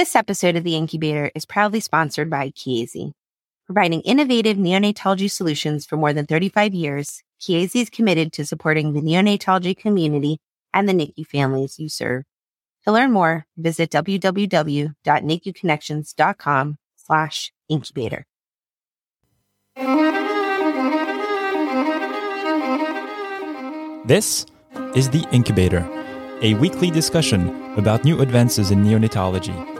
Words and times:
This 0.00 0.16
episode 0.16 0.56
of 0.56 0.64
The 0.64 0.76
Incubator 0.76 1.30
is 1.34 1.44
proudly 1.44 1.80
sponsored 1.80 2.30
by 2.30 2.52
Chiesi. 2.52 3.12
Providing 3.66 4.00
innovative 4.00 4.56
neonatology 4.56 5.30
solutions 5.30 5.84
for 5.84 5.98
more 5.98 6.14
than 6.14 6.24
35 6.24 6.72
years, 6.72 7.22
Chiesi 7.38 7.82
is 7.82 7.90
committed 7.90 8.32
to 8.32 8.46
supporting 8.46 8.94
the 8.94 9.02
neonatology 9.02 9.76
community 9.76 10.38
and 10.72 10.88
the 10.88 10.94
NICU 10.94 11.26
families 11.26 11.78
you 11.78 11.90
serve. 11.90 12.24
To 12.86 12.92
learn 12.92 13.12
more, 13.12 13.44
visit 13.58 13.90
www.nicuconnections.com 13.90 16.76
slash 16.96 17.52
incubator. 17.68 18.24
This 24.06 24.46
is 24.94 25.10
The 25.10 25.26
Incubator, 25.30 25.86
a 26.40 26.54
weekly 26.54 26.90
discussion 26.90 27.50
about 27.76 28.06
new 28.06 28.22
advances 28.22 28.70
in 28.70 28.82
neonatology 28.82 29.79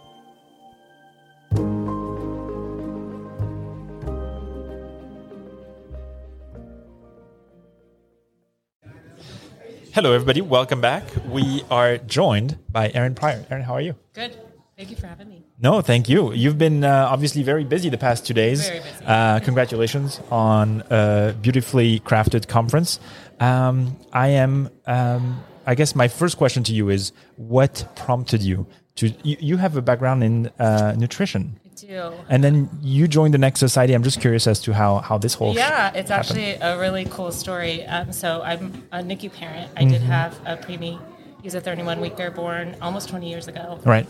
Hello, 9.93 10.13
everybody. 10.13 10.39
Welcome 10.39 10.79
back. 10.79 11.03
We 11.27 11.65
are 11.69 11.97
joined 11.97 12.57
by 12.69 12.91
Erin 12.93 13.13
Pryor. 13.13 13.45
Erin, 13.49 13.63
how 13.63 13.73
are 13.73 13.81
you? 13.81 13.95
Good. 14.13 14.37
Thank 14.77 14.89
you 14.89 14.95
for 14.95 15.07
having 15.07 15.27
me. 15.27 15.43
No, 15.59 15.81
thank 15.81 16.07
you. 16.07 16.31
You've 16.31 16.57
been 16.57 16.85
uh, 16.85 17.09
obviously 17.11 17.43
very 17.43 17.65
busy 17.65 17.89
the 17.89 17.97
past 17.97 18.25
two 18.25 18.33
days. 18.33 18.69
Very 18.69 18.79
busy. 18.79 19.05
Uh, 19.05 19.41
congratulations 19.41 20.21
on 20.31 20.81
a 20.89 21.35
beautifully 21.41 21.99
crafted 21.99 22.47
conference. 22.47 23.01
Um, 23.41 23.97
I 24.13 24.29
am. 24.29 24.69
Um, 24.87 25.43
I 25.67 25.75
guess 25.75 25.93
my 25.93 26.07
first 26.07 26.37
question 26.37 26.63
to 26.63 26.73
you 26.73 26.87
is, 26.87 27.11
what 27.35 27.85
prompted 27.97 28.41
you 28.41 28.67
to? 28.95 29.09
You, 29.23 29.35
you 29.41 29.57
have 29.57 29.75
a 29.75 29.81
background 29.81 30.23
in 30.23 30.47
uh, 30.57 30.95
nutrition, 30.97 31.59
do. 31.87 32.13
and 32.29 32.43
then 32.43 32.69
you 32.81 33.07
joined 33.07 33.33
the 33.33 33.37
NEC 33.37 33.57
Society. 33.57 33.93
I'm 33.93 34.03
just 34.03 34.21
curious 34.21 34.47
as 34.47 34.59
to 34.61 34.73
how 34.73 34.97
how 34.99 35.17
this 35.17 35.33
whole 35.33 35.53
Yeah, 35.55 35.91
it's 35.93 36.09
happened. 36.09 36.37
actually 36.39 36.51
a 36.55 36.79
really 36.79 37.05
cool 37.09 37.31
story. 37.31 37.85
Um, 37.85 38.11
so 38.13 38.41
I'm 38.41 38.83
a 38.91 38.99
NICU 38.99 39.33
parent. 39.33 39.71
I 39.75 39.81
Mm-hmm. 39.81 39.89
did 39.91 40.01
have 40.01 40.39
a 40.45 40.57
preemie. 40.57 40.99
He 41.41 41.47
was 41.47 41.55
a 41.55 41.61
31 41.61 41.99
weeker 42.01 42.29
born 42.29 42.75
almost 42.81 43.09
20 43.09 43.27
years 43.29 43.47
ago. 43.47 43.79
right. 43.85 44.07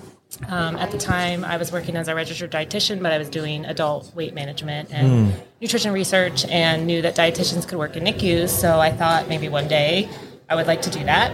Um, 0.48 0.78
at 0.78 0.92
the 0.92 0.98
time, 0.98 1.44
I 1.44 1.58
was 1.58 1.74
working 1.74 1.98
as 1.98 2.08
a 2.08 2.16
registered 2.16 2.52
dietitian, 2.52 3.02
but 3.04 3.12
I 3.12 3.18
was 3.18 3.28
doing 3.30 3.66
adult 3.66 4.16
weight 4.16 4.34
management 4.34 4.90
and 4.94 5.34
nutrition 5.60 5.92
research, 5.92 6.46
and 6.46 6.88
knew 6.88 7.02
that 7.02 7.18
dietitians 7.18 7.68
could 7.68 7.78
work 7.78 7.98
in 7.98 8.04
NICUs. 8.06 8.48
So 8.50 8.80
I 8.80 8.92
thought 8.92 9.28
maybe 9.28 9.50
one 9.50 9.68
day 9.68 10.08
I 10.52 10.56
would 10.56 10.68
like 10.68 10.82
to 10.82 10.90
do 10.90 11.02
that, 11.06 11.32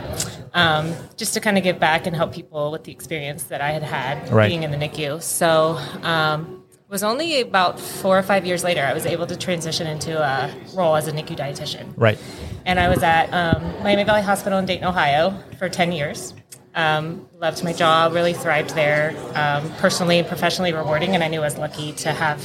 um, 0.53 0.93
just 1.15 1.33
to 1.33 1.39
kind 1.39 1.57
of 1.57 1.63
give 1.63 1.79
back 1.79 2.05
and 2.05 2.15
help 2.15 2.31
people 2.33 2.71
with 2.71 2.83
the 2.83 2.91
experience 2.91 3.45
that 3.45 3.61
I 3.61 3.71
had 3.71 3.81
had 3.81 4.29
Right. 4.31 4.47
being 4.47 4.61
in 4.61 4.69
the 4.69 4.77
NICU. 4.77 5.23
So 5.23 5.79
um, 6.03 6.63
it 6.71 6.91
was 6.91 7.01
only 7.01 7.41
about 7.41 7.79
four 7.79 8.15
or 8.15 8.21
five 8.21 8.45
years 8.45 8.63
later 8.63 8.83
I 8.83 8.93
was 8.93 9.07
able 9.07 9.25
to 9.25 9.35
transition 9.35 9.87
into 9.87 10.21
a 10.21 10.53
role 10.75 10.95
as 10.95 11.07
a 11.07 11.11
NICU 11.11 11.35
dietitian 11.35 11.93
Right. 11.97 12.19
and 12.67 12.79
I 12.79 12.89
was 12.89 13.01
at 13.01 13.33
um, 13.33 13.63
Miami 13.81 14.03
Valley 14.03 14.21
Hospital 14.21 14.59
in 14.59 14.67
Dayton, 14.67 14.85
Ohio, 14.85 15.33
for 15.57 15.67
ten 15.67 15.91
years. 15.91 16.35
Um, 16.75 17.27
loved 17.39 17.63
my 17.63 17.73
job, 17.73 18.13
really 18.13 18.33
thrived 18.33 18.75
there, 18.75 19.15
um, 19.33 19.67
personally 19.79 20.19
and 20.19 20.27
professionally 20.27 20.73
rewarding, 20.73 21.15
and 21.15 21.23
I 21.23 21.27
knew 21.27 21.39
I 21.39 21.45
was 21.45 21.57
lucky 21.57 21.91
to 21.93 22.11
have 22.11 22.39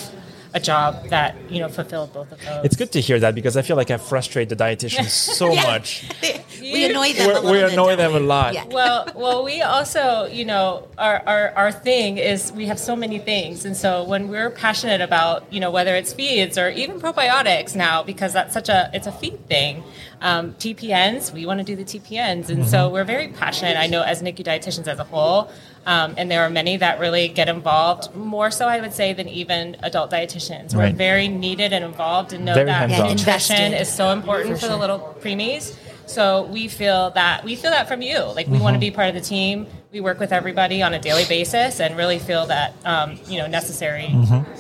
a 0.55 0.61
job 0.61 1.09
that 1.09 1.35
you 1.51 1.61
know 1.61 1.69
fulfilled 1.69 2.13
both 2.13 2.31
of 2.33 2.41
those. 2.41 2.65
It's 2.65 2.77
good 2.77 2.93
to 2.93 3.01
hear 3.01 3.19
that 3.21 3.35
because 3.35 3.57
I 3.57 3.63
feel 3.63 3.77
like 3.77 3.91
I 3.91 3.97
frustrate 3.97 4.49
the 4.49 4.57
dietitians 4.57 5.11
so 5.41 5.55
much. 5.55 6.05
we 6.61 6.85
annoy 6.85 7.13
them. 7.13 7.25
a 7.25 7.29
We're, 7.29 7.35
little 7.35 7.51
we 7.53 7.59
bit, 7.59 7.73
annoy 7.73 7.97
don't 7.97 8.13
them 8.13 8.23
a 8.23 8.27
lot. 8.27 8.55
Yeah. 8.55 8.65
well, 8.67 9.09
well, 9.15 9.45
we 9.45 9.61
also, 9.63 10.27
you 10.27 10.45
know, 10.45 10.89
our, 10.99 11.23
our, 11.27 11.51
our 11.51 11.73
thing 11.73 12.19
is 12.19 12.53
we 12.53 12.67
have 12.67 12.79
so 12.79 12.95
many 12.97 13.19
things. 13.19 13.65
And 13.65 13.77
so 13.77 14.05
when 14.05 14.29
we're 14.29 14.51
passionate 14.51 15.01
about, 15.01 15.51
you 15.53 15.61
know, 15.61 15.71
whether 15.71 15.95
it's 15.95 16.13
feeds 16.13 16.57
or 16.57 16.71
even 16.71 17.01
probiotics 17.01 17.75
now, 17.75 18.03
because 18.03 18.33
that's 18.33 18.53
such 18.53 18.69
a, 18.69 18.91
it's 18.95 19.07
a 19.07 19.13
feed 19.13 19.47
thing, 19.49 19.83
um, 20.21 20.55
TPNs, 20.55 21.33
we 21.33 21.47
want 21.47 21.59
to 21.59 21.65
do 21.65 21.77
the 21.77 21.85
TPNs. 21.85 22.49
And 22.49 22.67
so 22.67 22.89
we're 22.89 23.05
very 23.05 23.29
passionate, 23.29 23.77
I 23.77 23.87
know, 23.87 24.03
as 24.03 24.23
NICU 24.23 24.45
dietitians 24.45 24.87
as 24.87 24.99
a 24.99 25.05
whole. 25.05 25.51
Um, 25.85 26.15
and 26.17 26.31
there 26.31 26.43
are 26.43 26.51
many 26.51 26.77
that 26.77 27.01
really 27.01 27.29
get 27.29 27.49
involved, 27.49 28.15
more 28.15 28.51
so, 28.51 28.69
I 28.69 28.81
would 28.81 28.93
say, 28.93 29.13
than 29.13 29.29
even 29.29 29.77
adult 29.83 30.11
dietitians. 30.11 30.75
We're 30.75 30.93
very 30.93 31.29
needed 31.29 31.73
and 31.73 31.85
involved 31.85 32.33
and 32.33 32.45
know 32.45 32.55
Very 32.55 32.67
that 32.67 32.89
hands-on. 32.91 33.17
nutrition 33.17 33.73
is 33.73 33.93
so 33.93 34.11
important 34.11 34.61
for, 34.61 34.69
the 34.69 34.77
little 34.77 35.17
preemies. 35.21 35.77
So 36.07 36.45
we 36.45 36.69
feel 36.69 37.11
that 37.13 37.45
we 37.45 37.57
feel 37.57 37.71
that 37.71 37.89
from 37.89 38.03
you. 38.03 38.19
Like 38.21 38.47
we 38.47 38.59
want 38.59 38.75
to 38.75 38.81
be 38.81 38.91
part 38.91 39.09
of 39.09 39.15
the 39.15 39.21
team. 39.21 39.67
We 39.93 40.01
work 40.01 40.21
with 40.21 40.33
everybody 40.33 40.83
on 40.83 40.95
a 40.95 40.99
daily 40.99 41.25
basis 41.25 41.81
and 41.81 41.97
really 41.97 42.19
feel 42.19 42.47
that 42.47 42.75
um, 42.85 43.19
you 43.27 43.39
know 43.39 43.47
necessary 43.47 44.15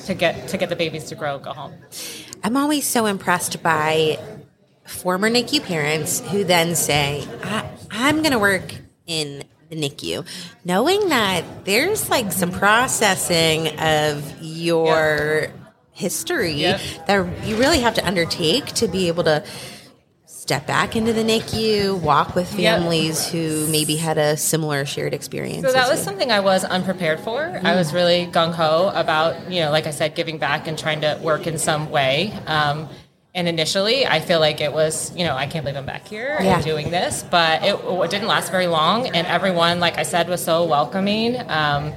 to 0.06 0.14
get 0.14 0.48
to 0.48 0.56
get 0.56 0.70
the 0.70 0.76
babies 0.76 1.04
to 1.06 1.14
grow, 1.14 1.38
go 1.38 1.52
home. 1.52 1.74
I'm 2.42 2.56
always 2.56 2.86
so 2.86 3.06
impressed 3.06 3.62
by 3.62 4.18
former 4.84 5.30
NICU 5.30 5.62
parents 5.64 6.20
who 6.30 6.42
then 6.44 6.74
say, 6.74 7.26
I, 7.42 7.68
I'm 7.90 8.18
going 8.18 8.32
to 8.32 8.38
work 8.38 8.74
in 9.06 9.44
the 9.72 9.88
NICU, 9.88 10.24
knowing 10.64 11.08
that 11.08 11.64
there's 11.64 12.10
like 12.10 12.30
some 12.32 12.50
processing 12.50 13.68
of 13.80 14.22
your 14.42 15.48
history 15.92 16.52
Yep. 16.52 16.80
that 17.06 17.46
you 17.46 17.56
really 17.56 17.80
have 17.80 17.94
to 17.94 18.06
undertake 18.06 18.66
to 18.66 18.88
be 18.88 19.08
able 19.08 19.24
to 19.24 19.42
step 20.26 20.66
back 20.66 20.96
into 20.96 21.12
the 21.12 21.22
NICU, 21.22 22.00
walk 22.00 22.34
with 22.34 22.52
Yep. 22.58 22.78
families 22.80 23.26
who 23.28 23.66
maybe 23.68 23.96
had 23.96 24.18
a 24.18 24.36
similar 24.36 24.84
shared 24.84 25.14
experience. 25.14 25.64
So 25.64 25.72
that 25.72 25.88
was 25.88 26.00
you. 26.00 26.04
something 26.04 26.30
I 26.32 26.40
was 26.40 26.64
unprepared 26.64 27.20
for. 27.20 27.60
I 27.62 27.74
was 27.76 27.92
really 27.94 28.26
gung 28.30 28.52
ho 28.52 28.90
about, 28.94 29.50
you 29.50 29.60
know, 29.60 29.70
like 29.70 29.86
I 29.86 29.90
said, 29.90 30.14
giving 30.14 30.38
back 30.38 30.66
and 30.66 30.76
trying 30.78 31.00
to 31.02 31.18
work 31.22 31.46
in 31.46 31.58
some 31.58 31.90
way. 31.90 32.32
Um, 32.46 32.88
and 33.34 33.48
initially, 33.48 34.06
I 34.06 34.20
feel 34.20 34.40
like 34.40 34.60
it 34.60 34.72
was, 34.72 35.14
you 35.16 35.24
know, 35.24 35.34
I 35.34 35.46
can't 35.46 35.64
believe 35.64 35.78
I'm 35.78 35.86
back 35.86 36.06
here 36.06 36.36
Yeah. 36.40 36.56
and 36.56 36.64
doing 36.64 36.90
this, 36.90 37.22
but 37.30 37.62
it, 37.62 37.74
it 37.74 38.10
didn't 38.10 38.28
last 38.28 38.50
very 38.50 38.66
long. 38.66 39.06
And 39.08 39.26
everyone, 39.26 39.80
like 39.80 39.96
I 39.98 40.02
said, 40.02 40.28
was 40.28 40.44
so 40.44 40.64
welcoming. 40.66 41.36
Um, 41.48 41.92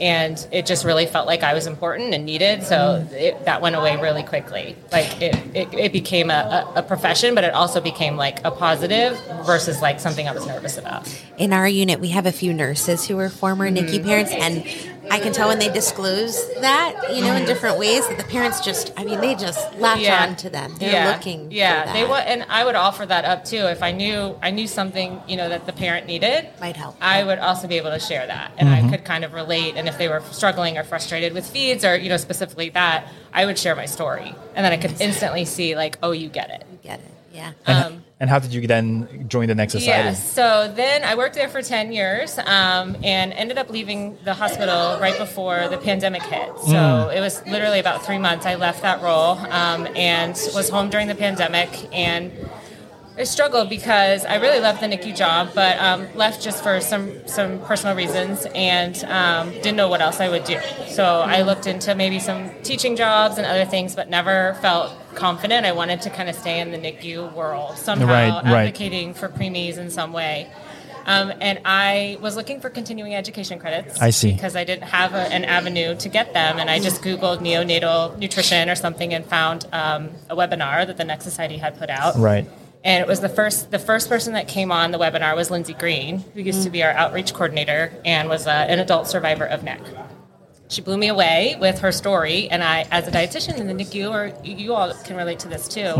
and 0.00 0.46
it 0.52 0.64
just 0.64 0.84
really 0.84 1.06
felt 1.06 1.26
like 1.26 1.42
I 1.42 1.54
was 1.54 1.66
important 1.66 2.14
and 2.14 2.24
needed. 2.24 2.62
So 2.62 3.04
it, 3.10 3.44
that 3.46 3.60
went 3.60 3.74
away 3.74 4.00
really 4.00 4.22
quickly. 4.22 4.76
Like 4.92 5.20
it, 5.20 5.34
it, 5.54 5.74
it 5.74 5.92
became 5.92 6.30
a, 6.30 6.72
a, 6.76 6.82
profession, 6.84 7.34
but 7.34 7.42
it 7.42 7.52
also 7.52 7.80
became 7.80 8.16
like 8.16 8.38
a 8.44 8.52
positive 8.52 9.18
versus 9.44 9.82
like 9.82 9.98
something 9.98 10.28
I 10.28 10.32
was 10.32 10.46
nervous 10.46 10.78
about. 10.78 11.12
in 11.36 11.52
our 11.52 11.66
unit, 11.66 11.98
we 11.98 12.08
have 12.10 12.26
a 12.26 12.32
few 12.32 12.52
nurses 12.54 13.06
who 13.08 13.18
are 13.18 13.28
former 13.28 13.68
Mm-hmm. 13.68 13.86
NICU 13.86 14.04
parents, 14.04 14.30
and 14.32 14.64
I 15.10 15.20
can 15.20 15.32
tell 15.32 15.48
when 15.48 15.58
they 15.58 15.70
disclose 15.72 16.36
that, 16.60 17.14
you 17.14 17.22
know, 17.22 17.34
in 17.34 17.44
different 17.46 17.78
ways, 17.78 18.06
that 18.08 18.18
the 18.18 18.24
parents 18.24 18.60
just, 18.60 18.92
I 18.96 19.04
mean, 19.04 19.20
they 19.20 19.34
just 19.34 19.74
latch 19.78 20.06
on 20.08 20.36
to 20.36 20.50
them. 20.50 20.74
They're 20.78 21.12
looking 21.12 21.50
yeah, 21.50 21.82
for 21.82 21.86
that. 21.86 21.92
they 21.94 22.04
would, 22.04 22.20
and 22.20 22.44
I 22.48 22.64
would 22.64 22.74
offer 22.74 23.06
that 23.06 23.24
up 23.24 23.44
too. 23.44 23.56
If 23.66 23.82
I 23.82 23.92
knew 23.92 24.38
I 24.42 24.50
knew 24.50 24.66
something, 24.66 25.20
you 25.26 25.36
know, 25.36 25.48
that 25.48 25.66
the 25.66 25.72
parent 25.72 26.06
needed, 26.06 26.48
Might 26.60 26.76
help. 26.76 26.96
I 27.00 27.24
would 27.24 27.38
also 27.38 27.66
be 27.68 27.76
able 27.76 27.90
to 27.90 28.00
share 28.00 28.26
that, 28.26 28.52
and 28.58 28.68
Mm-hmm. 28.68 28.86
I 28.86 28.90
could 28.90 29.04
kind 29.04 29.24
of 29.24 29.32
relate. 29.32 29.76
And 29.76 29.88
if 29.88 29.96
they 29.96 30.08
were 30.08 30.20
struggling 30.30 30.76
or 30.76 30.84
frustrated 30.84 31.32
with 31.32 31.48
feeds, 31.48 31.84
or 31.84 31.96
you 31.96 32.08
know, 32.10 32.18
specifically 32.18 32.68
that, 32.70 33.08
I 33.32 33.46
would 33.46 33.58
share 33.58 33.74
my 33.74 33.86
story, 33.86 34.34
and 34.54 34.64
then 34.64 34.72
I 34.72 34.76
could 34.76 35.00
instantly 35.00 35.44
see 35.46 35.74
like, 35.74 35.98
oh, 36.02 36.12
you 36.12 36.28
get 36.28 36.50
it. 36.50 36.66
You 36.70 36.78
get 36.82 37.00
it, 37.00 37.10
yeah. 37.32 37.52
And, 37.66 38.02
and 38.20 38.28
how 38.28 38.38
did 38.38 38.52
you 38.52 38.66
then 38.66 39.26
join 39.28 39.46
the 39.48 39.54
NEC 39.54 39.70
Society? 39.70 40.08
Yes. 40.08 40.32
So 40.32 40.72
then 40.74 41.04
I 41.04 41.14
worked 41.14 41.34
there 41.36 41.48
for 41.48 41.62
10 41.62 41.92
years 41.92 42.36
um, 42.38 42.96
and 43.04 43.32
ended 43.32 43.58
up 43.58 43.70
leaving 43.70 44.18
the 44.24 44.34
hospital 44.34 44.98
right 45.00 45.16
before 45.16 45.68
the 45.68 45.78
pandemic 45.78 46.22
hit. 46.24 46.48
So 46.60 46.72
Mm. 46.72 47.16
it 47.16 47.20
was 47.20 47.46
literally 47.46 47.78
about 47.78 48.04
three 48.04 48.18
months 48.18 48.44
I 48.44 48.56
left 48.56 48.82
that 48.82 49.02
role 49.02 49.38
um, 49.50 49.86
and 49.94 50.32
was 50.54 50.68
home 50.68 50.90
during 50.90 51.06
the 51.06 51.14
pandemic. 51.14 51.68
And 51.92 52.32
I 53.16 53.24
struggled 53.24 53.68
because 53.68 54.24
I 54.24 54.36
really 54.36 54.60
loved 54.60 54.80
the 54.80 54.86
NICU 54.86 55.16
job, 55.16 55.50
but 55.54 55.76
um, 55.78 56.06
left 56.14 56.40
just 56.40 56.62
for 56.62 56.80
some, 56.80 57.26
some 57.26 57.58
personal 57.60 57.96
reasons 57.96 58.46
and 58.54 58.96
um, 59.04 59.50
didn't 59.54 59.74
know 59.76 59.88
what 59.88 60.00
else 60.00 60.20
I 60.20 60.28
would 60.28 60.44
do. 60.44 60.58
So 60.88 61.04
I 61.04 61.42
looked 61.42 61.66
into 61.66 61.94
maybe 61.96 62.18
some 62.20 62.50
teaching 62.62 62.94
jobs 62.96 63.36
and 63.38 63.44
other 63.46 63.64
things, 63.64 63.94
but 63.96 64.08
never 64.08 64.54
felt 64.60 64.92
confident. 65.18 65.66
I 65.66 65.72
wanted 65.72 66.00
to 66.02 66.10
kind 66.10 66.28
of 66.28 66.34
stay 66.36 66.60
in 66.60 66.70
the 66.70 66.78
NICU 66.78 67.32
world 67.34 67.76
somehow, 67.76 68.06
Right, 68.06 68.44
right. 68.44 68.66
advocating 68.68 69.14
for 69.14 69.28
preemies 69.28 69.76
in 69.76 69.90
some 69.90 70.12
way. 70.12 70.50
Um, 71.06 71.32
and 71.40 71.60
I 71.64 72.18
was 72.20 72.36
looking 72.36 72.60
for 72.60 72.68
continuing 72.68 73.14
education 73.14 73.58
credits. 73.58 74.00
I 74.00 74.10
see. 74.10 74.32
Because 74.32 74.54
I 74.54 74.64
didn't 74.64 74.84
have 74.84 75.14
a, 75.14 75.32
an 75.32 75.44
avenue 75.44 75.96
to 75.96 76.08
get 76.10 76.34
them. 76.34 76.58
And 76.58 76.68
I 76.68 76.78
just 76.80 77.00
Googled 77.02 77.38
neonatal 77.38 78.18
nutrition 78.18 78.68
or 78.68 78.74
something 78.74 79.14
and 79.14 79.24
found 79.24 79.66
um, 79.72 80.10
a 80.28 80.36
webinar 80.36 80.86
that 80.86 80.98
the 80.98 81.04
NEC 81.04 81.22
Society 81.22 81.56
had 81.56 81.78
put 81.78 81.88
out. 81.88 82.16
Right. 82.16 82.46
And 82.84 83.00
it 83.02 83.08
was 83.08 83.20
the 83.20 83.28
first 83.28 83.70
the 83.70 83.78
first 83.78 84.08
person 84.08 84.34
that 84.34 84.46
came 84.48 84.70
on 84.70 84.92
the 84.92 84.98
webinar 84.98 85.34
was 85.34 85.50
Lindsay 85.50 85.74
Green, 85.74 86.18
who 86.34 86.40
used 86.40 86.62
to 86.62 86.70
be 86.70 86.84
our 86.84 86.92
outreach 86.92 87.32
coordinator 87.32 87.90
and 88.04 88.28
was 88.28 88.46
uh, 88.46 88.50
an 88.50 88.78
adult 88.78 89.08
survivor 89.08 89.46
of 89.46 89.64
NEC. 89.64 89.80
She 90.68 90.82
blew 90.82 90.98
me 90.98 91.08
away 91.08 91.56
with 91.60 91.78
her 91.80 91.92
story, 91.92 92.48
and 92.50 92.62
I, 92.62 92.86
as 92.90 93.08
a 93.08 93.10
dietitian 93.10 93.58
in 93.58 93.66
the 93.66 93.72
NICU, 93.72 94.10
or 94.10 94.32
you 94.44 94.74
all 94.74 94.92
can 95.04 95.16
relate 95.16 95.38
to 95.40 95.48
this 95.48 95.66
too. 95.66 95.92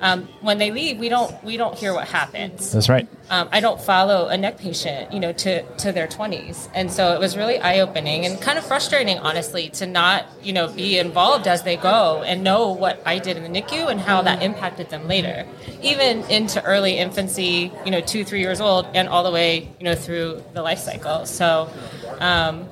Um, 0.00 0.28
when 0.40 0.58
they 0.58 0.70
leave, 0.70 0.98
we 0.98 1.08
don't 1.08 1.42
we 1.44 1.56
don't 1.56 1.74
hear 1.76 1.92
what 1.94 2.08
happens. 2.08 2.72
That's 2.72 2.88
right. 2.88 3.08
Um, 3.30 3.48
I 3.52 3.60
don't 3.60 3.80
follow 3.80 4.26
a 4.28 4.36
NEC 4.36 4.58
patient, 4.58 5.12
you 5.12 5.20
know, 5.20 5.32
to, 5.32 5.62
to 5.62 5.92
their 5.92 6.08
20s. 6.08 6.68
And 6.74 6.90
so 6.90 7.14
it 7.14 7.20
was 7.20 7.36
really 7.36 7.58
eye 7.60 7.78
opening 7.78 8.26
and 8.26 8.40
kind 8.40 8.58
of 8.58 8.66
frustrating, 8.66 9.18
honestly, 9.18 9.68
to 9.70 9.86
not, 9.86 10.26
you 10.42 10.52
know, 10.52 10.66
be 10.66 10.98
involved 10.98 11.46
as 11.46 11.62
they 11.62 11.76
go 11.76 12.24
and 12.24 12.42
know 12.42 12.72
what 12.72 13.00
I 13.06 13.20
did 13.20 13.36
in 13.36 13.44
the 13.44 13.62
NICU 13.62 13.88
and 13.88 14.00
how 14.00 14.20
that 14.22 14.42
impacted 14.42 14.90
them 14.90 15.06
later, 15.06 15.46
even 15.80 16.24
into 16.24 16.62
early 16.64 16.98
infancy, 16.98 17.70
you 17.84 17.92
know, 17.92 18.00
two, 18.00 18.24
three 18.24 18.40
years 18.40 18.60
old, 18.60 18.86
and 18.94 19.08
all 19.08 19.22
the 19.22 19.30
way, 19.30 19.70
you 19.78 19.84
know, 19.84 19.94
through 19.94 20.42
the 20.52 20.62
life 20.62 20.80
cycle. 20.80 21.24
So, 21.24 21.70
um, 22.18 22.68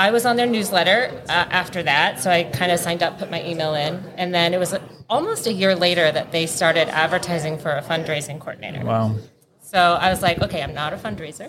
I 0.00 0.12
was 0.12 0.24
on 0.24 0.36
their 0.36 0.46
newsletter 0.46 1.10
uh, 1.28 1.32
after 1.50 1.82
that, 1.82 2.20
so 2.20 2.30
I 2.30 2.44
kind 2.44 2.72
of 2.72 2.80
signed 2.80 3.02
up, 3.02 3.18
put 3.18 3.30
my 3.30 3.44
email 3.44 3.74
in, 3.74 4.02
and 4.16 4.32
then 4.34 4.54
it 4.54 4.58
was 4.58 4.74
almost 5.10 5.46
a 5.46 5.52
year 5.52 5.76
later 5.76 6.10
that 6.10 6.32
they 6.32 6.46
started 6.46 6.88
advertising 6.88 7.58
for 7.58 7.70
a 7.70 7.82
fundraising 7.82 8.40
coordinator. 8.40 8.82
Wow. 8.82 9.16
So 9.60 9.78
I 9.78 10.08
was 10.08 10.22
like, 10.22 10.40
okay, 10.40 10.62
I'm 10.62 10.72
not 10.72 10.94
a 10.94 10.96
fundraiser. 10.96 11.48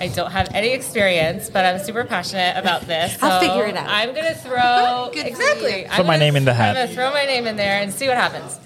I 0.00 0.08
don't 0.08 0.30
have 0.30 0.48
any 0.54 0.70
experience, 0.70 1.50
but 1.50 1.66
I'm 1.66 1.78
super 1.84 2.04
passionate 2.04 2.56
about 2.56 2.80
this. 2.86 3.18
So 3.20 3.26
I'll 3.28 3.40
figure 3.40 3.66
it 3.66 3.76
out. 3.76 3.86
I'm 3.86 4.14
gonna 4.14 4.34
throw 4.36 5.10
Good 5.12 5.26
exactly. 5.32 5.82
Put 5.82 6.00
I'm 6.00 6.06
my 6.06 6.14
gonna- 6.14 6.18
name 6.24 6.36
in 6.36 6.46
the 6.46 6.54
hat. 6.54 6.74
I'm 6.74 6.86
gonna 6.86 6.94
throw 6.94 7.10
my 7.12 7.26
name 7.26 7.46
in 7.46 7.56
there 7.56 7.78
and 7.82 7.92
see 7.92 8.08
what 8.08 8.16
happens. 8.16 8.58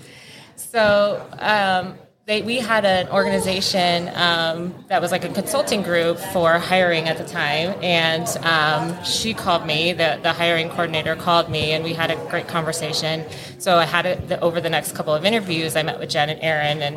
So 0.55 1.27
um, 1.41 1.99
they, 2.27 2.43
we 2.43 2.59
had 2.59 2.85
an 2.85 3.09
organization 3.11 4.11
um, 4.15 4.75
that 4.89 5.01
was 5.01 5.13
like 5.13 5.25
a 5.25 5.29
consulting 5.29 5.83
group 5.83 6.19
for 6.19 6.59
hiring 6.59 7.09
at 7.09 7.19
the 7.19 7.25
time, 7.25 7.79
and 7.83 8.27
um, 8.45 9.05
she 9.05 9.33
called 9.33 9.65
me. 9.65 9.93
The, 9.93 10.19
the 10.23 10.33
hiring 10.33 10.69
coordinator 10.69 11.15
called 11.15 11.49
me, 11.49 11.71
and 11.73 11.85
we 11.85 11.95
had 11.95 12.11
a 12.11 12.17
great 12.29 12.49
conversation. 12.49 13.25
So 13.59 13.77
I 13.77 13.85
had 13.85 14.07
it 14.07 14.33
over 14.43 14.61
the 14.61 14.69
next 14.69 14.97
couple 14.97 15.15
of 15.15 15.25
interviews. 15.25 15.77
I 15.77 15.85
met 15.85 16.01
with 16.01 16.11
Jen 16.11 16.29
and 16.29 16.43
Aaron, 16.43 16.83
and 16.83 16.97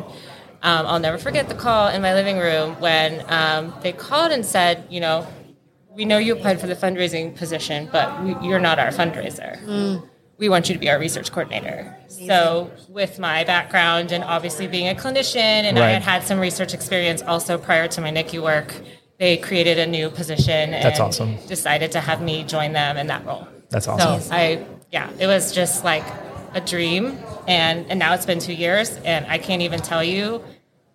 um, 0.62 0.86
I'll 0.86 0.98
never 0.98 1.16
forget 1.16 1.48
the 1.48 1.54
call 1.54 1.88
in 1.88 2.02
my 2.02 2.12
living 2.12 2.38
room 2.38 2.74
when 2.80 3.24
um, 3.28 3.72
they 3.82 3.92
called 3.92 4.32
and 4.32 4.44
said, 4.44 4.84
you 4.90 4.98
know, 4.98 5.28
we 5.94 6.04
know 6.04 6.18
you 6.18 6.32
applied 6.32 6.60
for 6.60 6.66
the 6.66 6.74
fundraising 6.74 7.36
position, 7.36 7.88
but 7.92 8.20
we, 8.24 8.48
you're 8.48 8.58
not 8.58 8.80
our 8.80 8.88
fundraiser. 8.88 9.64
We 10.40 10.48
want 10.48 10.68
you 10.68 10.74
to 10.74 10.78
be 10.80 10.88
our 10.88 10.98
research 10.98 11.30
coordinator. 11.30 11.94
So, 12.08 12.70
with 12.88 13.18
my 13.18 13.44
background 13.44 14.10
and 14.10 14.24
obviously 14.24 14.66
being 14.66 14.88
a 14.88 14.94
clinician, 14.94 15.36
and 15.36 15.78
I 15.78 15.90
had 15.90 16.02
had 16.02 16.22
some 16.22 16.40
research 16.40 16.72
experience 16.74 17.20
also 17.22 17.58
prior 17.58 17.86
to 17.88 18.00
my 18.00 18.10
NICU 18.10 18.42
work, 18.42 18.74
they 19.18 19.36
created 19.36 19.78
a 19.78 19.86
new 19.86 20.08
position 20.08 20.72
and 20.74 20.82
That's 20.82 20.98
awesome. 20.98 21.36
decided 21.46 21.92
to 21.92 22.00
have 22.00 22.22
me 22.22 22.42
join 22.42 22.72
them 22.72 22.96
in 22.96 23.06
that 23.08 23.24
role. 23.26 23.46
That's 23.68 23.86
awesome. 23.86 24.20
So 24.22 24.34
I, 24.34 24.64
yeah, 24.90 25.10
it 25.18 25.26
was 25.26 25.52
just 25.52 25.84
like 25.84 26.04
a 26.54 26.60
dream, 26.62 27.18
and 27.46 27.86
and 27.90 27.98
now 27.98 28.14
it's 28.14 28.26
been 28.26 28.38
two 28.38 28.54
years, 28.54 28.96
and 29.04 29.26
I 29.26 29.36
can't 29.36 29.60
even 29.60 29.80
tell 29.80 30.02
you 30.02 30.42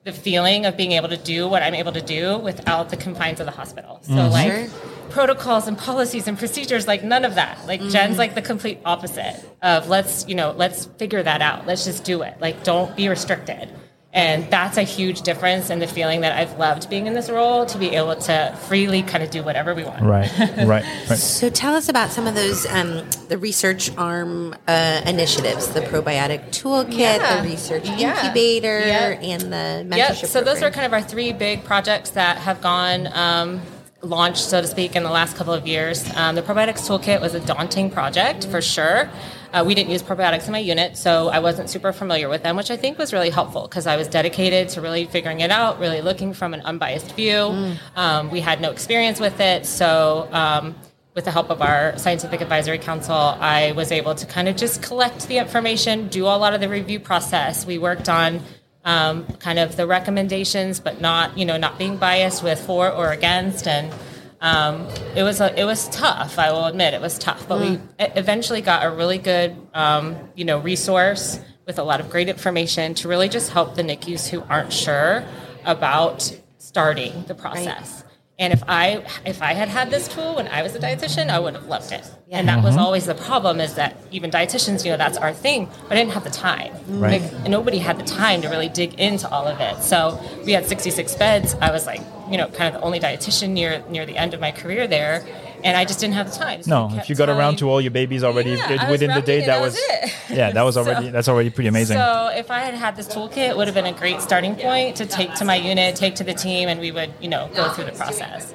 the 0.05 0.13
feeling 0.13 0.65
of 0.67 0.77
being 0.77 0.91
able 0.91 1.09
to 1.09 1.17
do 1.17 1.47
what 1.47 1.63
I'm 1.63 1.73
able 1.73 1.91
to 1.91 2.01
do 2.01 2.37
without 2.37 2.89
the 2.91 2.95
confines 2.97 3.39
of 3.39 3.47
the 3.47 3.51
hospital. 3.51 3.99
So 4.03 4.11
Mm-hmm. 4.13 4.31
like 4.31 4.51
Sure. 4.51 4.67
protocols 5.09 5.67
and 5.67 5.75
policies 5.77 6.27
and 6.27 6.37
procedures, 6.37 6.87
like 6.87 7.03
none 7.03 7.25
of 7.25 7.35
that. 7.35 7.57
Like 7.65 7.81
Jen's 7.89 8.17
like 8.19 8.35
the 8.35 8.41
complete 8.43 8.79
opposite 8.85 9.35
of 9.63 9.89
let's 9.89 10.27
you 10.27 10.35
know 10.35 10.53
let's 10.55 10.85
figure 10.97 11.23
that 11.23 11.41
out. 11.41 11.65
Let's 11.65 11.85
just 11.85 12.03
do 12.03 12.21
it. 12.21 12.35
Like 12.39 12.63
don't 12.63 12.95
be 12.95 13.09
restricted. 13.09 13.67
And 14.15 14.49
that's 14.49 14.77
a 14.77 14.83
huge 14.83 15.23
difference 15.23 15.69
in 15.69 15.79
the 15.79 15.87
feeling 15.87 16.21
that 16.21 16.37
I've 16.37 16.57
loved 16.57 16.89
being 16.89 17.05
in 17.05 17.13
this 17.13 17.29
role 17.29 17.65
to 17.65 17.77
be 17.77 17.89
able 17.97 18.15
to 18.15 18.57
freely 18.67 19.03
kind 19.03 19.21
of 19.23 19.29
do 19.29 19.43
whatever 19.43 19.75
we 19.75 19.83
want. 19.83 20.01
Right. 20.01 20.31
Right. 20.65 20.85
Right. 21.09 21.17
So 21.19 21.49
tell 21.49 21.75
us 21.75 21.89
about 21.89 22.11
some 22.11 22.25
of 22.25 22.33
those, 22.33 22.65
um, 22.67 23.03
the 23.27 23.37
research 23.37 23.91
arm 23.97 24.55
uh, 24.69 25.01
initiatives, 25.05 25.67
the 25.67 25.81
probiotic 25.81 26.47
toolkit, 26.49 26.97
Yeah. 26.97 27.41
the 27.41 27.49
research 27.49 27.89
Yeah. 27.89 28.15
incubator, 28.21 28.79
Yeah. 28.79 29.09
and 29.21 29.41
the 29.41 29.85
mentorship. 29.95 29.97
Yep. 29.97 30.15
So 30.27 30.41
those 30.41 30.63
are 30.63 30.71
kind 30.71 30.85
of 30.85 30.93
our 30.93 31.01
three 31.01 31.33
big 31.33 31.65
projects 31.65 32.11
that 32.11 32.37
have 32.37 32.61
gone 32.61 33.07
um, 33.13 33.61
launched, 34.05 34.43
so 34.43 34.61
to 34.61 34.67
speak, 34.67 34.95
in 34.95 35.03
the 35.03 35.09
last 35.09 35.35
couple 35.35 35.53
of 35.53 35.67
years. 35.67 36.09
Um, 36.15 36.35
the 36.35 36.41
probiotics 36.41 36.87
toolkit 36.87 37.21
was 37.21 37.33
a 37.33 37.39
daunting 37.39 37.89
project 37.89 38.47
for 38.47 38.61
sure. 38.61 39.09
Uh, 39.51 39.63
we 39.65 39.73
didn't 39.73 39.91
use 39.91 40.03
probiotics 40.03 40.45
in 40.45 40.51
my 40.51 40.59
unit, 40.59 40.97
so 40.97 41.29
I 41.29 41.39
wasn't 41.39 41.69
super 41.69 41.93
familiar 41.93 42.29
with 42.29 42.43
them, 42.43 42.55
which 42.55 42.71
I 42.71 42.77
think 42.77 42.97
was 42.97 43.13
really 43.13 43.29
helpful 43.29 43.63
because 43.63 43.87
I 43.87 43.95
was 43.95 44.07
dedicated 44.07 44.69
to 44.69 44.81
really 44.81 45.05
figuring 45.05 45.39
it 45.39 45.51
out, 45.51 45.79
really 45.79 46.01
looking 46.01 46.33
from 46.33 46.53
an 46.53 46.61
unbiased 46.61 47.13
view. 47.15 47.75
Um, 47.95 48.31
we 48.31 48.41
had 48.41 48.61
no 48.61 48.71
experience 48.71 49.19
with 49.19 49.39
it, 49.39 49.65
so. 49.65 50.27
Um, 50.31 50.75
with 51.15 51.23
the 51.23 51.31
help 51.31 51.49
of 51.49 51.61
our 51.61 51.97
scientific 51.97 52.41
advisory 52.41 52.77
council, 52.77 53.15
I 53.15 53.71
was 53.71 53.93
able 53.93 54.15
to 54.15 54.25
kind 54.25 54.49
of 54.49 54.57
just 54.57 54.83
collect 54.83 55.29
the 55.29 55.37
information, 55.37 56.09
do 56.09 56.25
a 56.25 56.35
lot 56.35 56.53
of 56.53 56.59
the 56.59 56.67
review 56.67 56.99
process. 56.99 57.65
We 57.65 57.77
worked 57.77 58.09
on 58.09 58.41
um, 58.85 59.25
kind 59.39 59.59
of 59.59 59.75
the 59.75 59.85
recommendations, 59.87 60.79
but 60.79 61.01
not 61.01 61.37
you 61.37 61.43
know 61.45 61.57
not 61.57 61.77
being 61.77 61.97
biased 61.97 62.43
with 62.43 62.59
for 62.59 62.89
or 62.89 63.11
against, 63.11 63.67
and 63.67 63.93
um, 64.41 64.87
it 65.15 65.23
was 65.23 65.41
a, 65.41 65.59
it 65.59 65.65
was 65.65 65.89
tough. 65.89 66.37
I 66.39 66.51
will 66.51 66.65
admit 66.65 66.93
it 66.93 67.01
was 67.01 67.17
tough, 67.17 67.47
but 67.47 67.59
we 67.59 67.67
e- 67.75 67.79
eventually 68.15 68.61
got 68.61 68.85
a 68.85 68.89
really 68.91 69.17
good 69.17 69.55
um, 69.73 70.15
you 70.35 70.45
know 70.45 70.59
resource 70.59 71.39
with 71.65 71.79
a 71.79 71.83
lot 71.83 71.99
of 71.99 72.09
great 72.11 72.29
information 72.29 72.93
to 72.93 73.07
really 73.07 73.27
just 73.27 73.51
help 73.51 73.73
the 73.75 73.81
NICUs 73.81 74.29
who 74.29 74.43
aren't 74.43 74.71
sure 74.71 75.25
about 75.65 76.31
starting 76.59 77.23
the 77.27 77.33
process. 77.33 78.03
And 78.37 78.51
if 78.51 78.63
I 78.67 79.05
if 79.25 79.41
I 79.41 79.53
had 79.53 79.69
had 79.69 79.91
this 79.91 80.09
tool 80.09 80.35
when 80.35 80.47
I 80.49 80.61
was 80.61 80.75
a 80.75 80.79
dietitian, 80.79 81.29
I 81.29 81.39
would 81.39 81.53
have 81.53 81.67
loved 81.67 81.91
it. 81.93 82.09
And 82.29 82.49
that 82.49 82.61
was 82.63 82.75
uh-huh. 82.75 82.85
always 82.85 83.05
the 83.05 83.15
problem 83.15 83.61
is 83.61 83.75
that 83.75 83.95
even 84.11 84.29
dietitians, 84.29 84.83
you 84.83 84.91
know, 84.91 84.97
that's 84.97 85.17
our 85.17 85.33
thing, 85.33 85.69
but 85.83 85.93
I 85.93 85.95
didn't 85.95 86.11
have 86.11 86.25
the 86.25 86.29
time. 86.31 86.73
Right. 86.87 87.21
Like, 87.21 87.49
nobody 87.49 87.77
had 87.77 87.97
the 87.97 88.03
time 88.03 88.41
to 88.41 88.49
really 88.49 88.67
dig 88.67 88.95
into 88.95 89.29
all 89.29 89.47
of 89.47 89.61
it. 89.61 89.81
So 89.81 90.21
we 90.43 90.51
had 90.51 90.65
66 90.65 91.15
beds. 91.15 91.55
I 91.61 91.71
was 91.71 91.85
like, 91.85 92.01
you 92.29 92.37
know, 92.37 92.47
kind 92.47 92.73
of 92.73 92.81
the 92.81 92.85
only 92.85 92.99
dietitian 92.99 93.51
near 93.51 93.83
near 93.87 94.05
the 94.05 94.17
end 94.17 94.33
of 94.33 94.41
my 94.41 94.51
career 94.51 94.85
there, 94.85 95.25
and 95.63 95.75
I 95.77 95.85
just 95.85 95.99
didn't 95.99 96.15
have 96.15 96.31
the 96.31 96.37
time. 96.37 96.63
So 96.63 96.89
No, 96.89 96.97
if 96.97 97.09
you 97.09 97.15
got 97.15 97.29
around 97.29 97.57
to 97.59 97.69
all 97.69 97.79
your 97.81 97.91
babies 97.91 98.23
already 98.23 98.51
Yeah, 98.51 98.71
it- 98.71 98.79
I 98.81 98.83
was 98.85 98.99
within 99.01 99.15
the 99.15 99.21
day, 99.21 99.45
that 99.45 99.61
was, 99.61 99.73
was 99.73 100.11
yeah, 100.29 100.51
that 100.51 100.61
was 100.63 100.75
So- 100.75 100.81
already 100.83 101.09
that's 101.09 101.27
already 101.27 101.49
pretty 101.49 101.67
amazing. 101.67 101.97
So 101.97 102.31
if 102.33 102.51
I 102.51 102.59
had 102.59 102.73
had 102.73 102.95
this 102.95 103.07
toolkit, 103.07 103.49
it 103.49 103.57
would 103.57 103.67
have 103.67 103.75
been 103.75 103.85
a 103.85 103.93
great 103.93 104.21
starting 104.21 104.55
point 104.55 104.97
to 104.97 105.05
take 105.05 105.33
to 105.35 105.45
my 105.45 105.55
unit, 105.55 105.95
take 105.95 106.15
to 106.15 106.23
the 106.23 106.33
team, 106.33 106.69
and 106.69 106.79
we 106.79 106.91
would, 106.91 107.13
you 107.19 107.29
know, 107.29 107.49
go 107.55 107.69
through 107.69 107.85
the 107.85 107.91
process. 107.93 108.53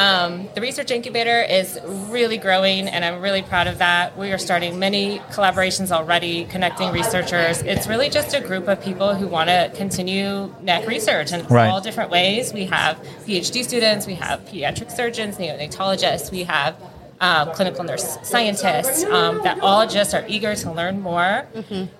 Um, 0.00 0.48
the 0.54 0.62
research 0.62 0.90
incubator 0.90 1.42
is 1.42 1.78
really 2.08 2.38
growing, 2.38 2.88
and 2.88 3.04
I'm 3.04 3.20
really 3.20 3.42
proud 3.42 3.66
of 3.66 3.76
that. 3.78 4.16
We 4.16 4.32
are 4.32 4.38
starting 4.38 4.78
many 4.78 5.18
collaborations 5.30 5.90
already, 5.90 6.46
connecting 6.46 6.90
researchers. 6.90 7.60
It's 7.62 7.86
really 7.86 8.08
just 8.08 8.32
a 8.32 8.40
group 8.40 8.66
of 8.66 8.82
people 8.82 9.14
who 9.14 9.26
want 9.26 9.50
to 9.50 9.70
continue 9.74 10.54
NEC 10.62 10.86
research 10.88 11.32
in 11.34 11.46
Right. 11.48 11.68
all 11.68 11.82
different 11.82 12.10
ways. 12.10 12.50
We 12.54 12.64
have 12.64 12.96
PhD 13.26 13.62
students, 13.62 14.06
we 14.06 14.14
have 14.14 14.40
pediatric 14.46 14.90
surgeons, 14.90 15.36
neonatologists, 15.36 16.30
we 16.30 16.44
have 16.44 16.76
um, 17.20 17.50
clinical 17.52 17.84
nurse 17.84 18.16
scientists 18.22 19.04
um, 19.04 19.42
that 19.44 19.60
all 19.60 19.86
just 19.86 20.14
are 20.14 20.24
eager 20.26 20.54
to 20.54 20.72
learn 20.72 21.02
more 21.02 21.46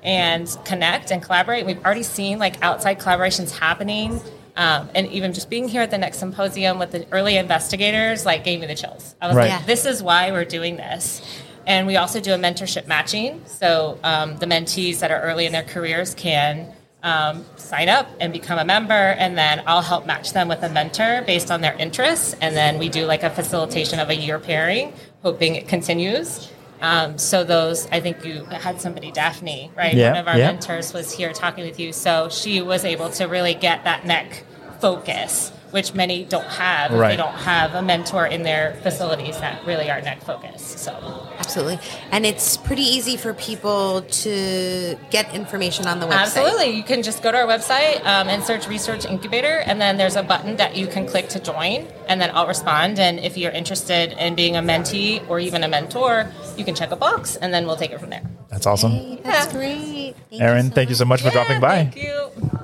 and 0.03 0.57
connect 0.65 1.11
and 1.13 1.23
collaborate. 1.23 1.67
We've 1.67 1.85
already 1.85 2.03
seen 2.05 2.39
like 2.39 2.57
outside 2.63 2.99
collaborations 2.99 3.59
happening. 3.59 4.23
Um, 4.57 4.91
and 4.95 5.07
even 5.09 5.33
just 5.33 5.49
being 5.49 5.69
here 5.69 5.83
at 5.83 5.91
the 5.91 5.99
NEC 5.99 6.15
symposium 6.15 6.79
with 6.79 6.91
the 6.91 7.07
early 7.13 7.37
investigators, 7.37 8.27
like 8.27 8.45
gave 8.45 8.61
me 8.61 8.67
the 8.67 8.75
chills. 8.75 9.15
I 9.21 9.29
was 9.29 9.37
Right. 9.37 9.51
like, 9.51 9.67
this 9.67 9.87
is 9.87 10.03
why 10.03 10.33
we're 10.33 10.45
doing 10.45 10.77
this. 10.77 11.23
And 11.67 11.87
we 11.87 11.97
also 11.97 12.21
do 12.21 12.33
a 12.33 12.39
mentorship 12.39 12.87
matching. 12.87 13.43
So 13.47 13.99
um, 14.03 14.37
the 14.39 14.47
mentees 14.47 14.99
that 15.01 15.11
are 15.11 15.21
early 15.21 15.47
in 15.47 15.53
their 15.53 15.63
careers 15.63 16.15
can 16.15 16.73
um, 17.03 17.45
sign 17.57 17.89
up 17.89 18.09
and 18.21 18.33
become 18.33 18.59
a 18.59 18.65
member, 18.65 18.93
and 18.93 19.37
then 19.39 19.63
I'll 19.67 19.81
help 19.83 20.05
match 20.07 20.33
them 20.33 20.49
with 20.49 20.63
a 20.63 20.69
mentor 20.69 21.23
based 21.27 21.51
on 21.51 21.61
their 21.61 21.75
interests. 21.75 22.35
And 22.41 22.55
then 22.57 22.79
we 22.79 22.89
do 22.89 23.07
like 23.07 23.23
a 23.23 23.31
facilitation 23.31 24.01
of 24.01 24.11
a 24.11 24.15
year 24.15 24.39
pairing, 24.39 24.93
hoping 25.23 25.55
it 25.55 25.67
continues. 25.69 26.51
Um, 26.81 27.19
so 27.19 27.45
those, 27.45 27.87
I 27.89 28.01
think 28.01 28.25
you 28.25 28.45
had 28.45 28.81
somebody, 28.81 29.13
Daphna, 29.13 29.75
right? 29.77 29.95
Yeah, 29.95 30.13
One 30.13 30.21
of 30.21 30.29
our 30.29 30.39
yeah. 30.39 30.47
mentors 30.53 30.93
was 30.93 31.13
here 31.13 31.33
talking 31.33 31.65
with 31.65 31.79
you. 31.79 31.93
So 31.93 32.29
she 32.31 32.63
was 32.63 32.85
able 32.85 33.11
to 33.11 33.27
really 33.27 33.55
get 33.55 33.85
that 33.85 34.07
NEC 34.07 34.45
focus 34.81 35.53
which 35.71 35.95
many 35.95 36.25
don't 36.25 36.45
have. 36.47 36.93
Right. 36.93 37.13
If 37.13 37.17
they 37.19 37.23
don't 37.23 37.35
have 37.35 37.75
a 37.75 37.83
mentor 37.83 38.27
in 38.27 38.43
their 38.43 38.79
facilities 38.83 39.39
that 39.41 39.65
really 39.67 39.91
are 39.91 40.01
NEC 40.01 40.23
focused. 40.23 40.79
So 40.79 40.93
Absolutely. 41.39 41.79
And 42.13 42.27
it's 42.27 42.57
pretty 42.57 42.83
easy 42.83 43.17
for 43.17 43.35
people 43.35 44.03
to 44.03 44.97
get 45.11 45.35
information 45.35 45.87
on 45.87 45.99
the 46.01 46.07
website. 46.07 46.13
absolutely, 46.23 46.71
you 46.71 46.83
can 46.83 47.03
just 47.03 47.23
go 47.23 47.33
to 47.33 47.39
our 47.39 47.47
website 47.47 47.99
um, 48.05 48.29
and 48.29 48.43
search 48.45 48.69
Research 48.69 49.05
Incubator, 49.07 49.59
and 49.67 49.81
then 49.81 49.97
there's 49.97 50.17
a 50.17 50.23
button 50.23 50.57
that 50.57 50.77
you 50.77 50.87
can 50.87 51.07
click 51.07 51.29
to 51.31 51.41
join, 51.41 51.89
and 52.09 52.21
then 52.21 52.31
I'll 52.35 52.47
respond. 52.47 52.99
And 52.99 53.19
if 53.21 53.37
you're 53.37 53.53
interested 53.53 54.13
in 54.13 54.35
being 54.35 54.57
a 54.57 54.61
mentee 54.61 55.27
or 55.29 55.41
even 55.41 55.65
a 55.65 55.69
mentor, 55.69 56.31
you 56.57 56.65
can 56.65 56.75
check 56.75 56.91
a 56.93 56.97
box, 56.97 57.37
and 57.37 57.53
then 57.53 57.67
we'll 57.67 57.77
take 57.77 57.91
it 57.91 57.99
from 58.01 58.11
there. 58.11 58.23
That's 58.49 58.67
awesome. 58.67 58.93
Hey, 58.93 59.21
that's 59.25 59.47
Yeah. 59.47 59.53
great. 59.59 60.15
Thank 60.31 60.43
Erin, 60.43 60.69
so 60.69 60.75
thank 60.75 60.89
you 60.91 60.95
so 60.97 61.05
much 61.05 61.21
for 61.21 61.29
Yeah, 61.29 61.33
dropping 61.35 61.61
by. 61.61 61.77
Thank 61.77 61.97
you. 61.97 62.59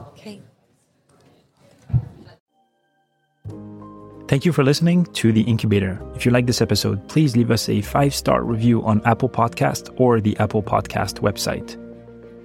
Thank 4.28 4.44
you 4.44 4.52
for 4.52 4.64
listening 4.64 5.04
to 5.14 5.30
The 5.30 5.42
Incubator. 5.42 6.02
If 6.16 6.26
you 6.26 6.32
like 6.32 6.46
this 6.46 6.60
episode, 6.60 7.08
please 7.08 7.36
leave 7.36 7.52
us 7.52 7.68
a 7.68 7.80
five 7.80 8.12
star 8.12 8.42
review 8.42 8.82
on 8.84 9.00
Apple 9.04 9.28
Podcast 9.28 9.94
or 10.00 10.20
the 10.20 10.36
Apple 10.38 10.64
Podcast 10.64 11.20
website. 11.20 11.80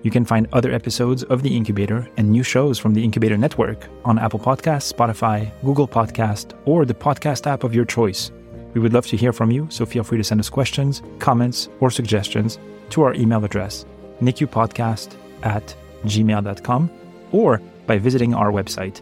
You 0.04 0.12
can 0.12 0.24
find 0.24 0.48
other 0.54 0.72
episodes 0.72 1.24
of 1.24 1.42
The 1.42 1.58
Incubator 1.58 2.08
and 2.18 2.30
new 2.30 2.44
shows 2.44 2.78
from 2.78 2.94
the 2.94 3.04
Incubator 3.04 3.36
Network 3.36 3.88
on 4.06 4.20
Apple 4.20 4.40
Podcasts, 4.40 4.94
Spotify, 4.94 5.52
Google 5.64 5.88
Podcast, 5.88 6.56
or 6.66 6.86
the 6.86 6.94
podcast 6.94 7.48
app 7.48 7.64
of 7.64 7.74
your 7.74 7.86
choice. 7.86 8.32
We 8.76 8.82
would 8.82 8.94
love 8.94 9.08
to 9.08 9.18
hear 9.18 9.34
from 9.34 9.50
you, 9.50 9.66
so 9.72 9.84
feel 9.84 10.04
free 10.04 10.20
to 10.20 10.24
send 10.24 10.40
us 10.40 10.50
questions, 10.50 11.02
comments, 11.18 11.68
or 11.80 11.90
suggestions 11.90 12.60
to 12.92 13.02
our 13.02 13.16
email 13.16 13.44
address, 13.44 13.86
nicupodcast 14.22 15.16
at 15.42 15.76
gmail.com, 16.06 16.92
or 17.32 17.60
by 17.88 17.98
visiting 17.98 18.36
our 18.36 18.52
website, 18.52 19.02